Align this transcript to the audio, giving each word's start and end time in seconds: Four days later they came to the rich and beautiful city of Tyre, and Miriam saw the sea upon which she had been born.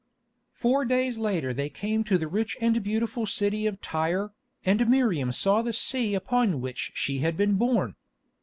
Four 0.49 0.83
days 0.83 1.19
later 1.19 1.53
they 1.53 1.69
came 1.69 2.03
to 2.05 2.17
the 2.17 2.27
rich 2.27 2.57
and 2.59 2.81
beautiful 2.81 3.27
city 3.27 3.67
of 3.67 3.79
Tyre, 3.81 4.31
and 4.65 4.89
Miriam 4.89 5.31
saw 5.31 5.61
the 5.61 5.73
sea 5.73 6.15
upon 6.15 6.59
which 6.59 6.91
she 6.95 7.19
had 7.19 7.37
been 7.37 7.53
born. 7.53 7.93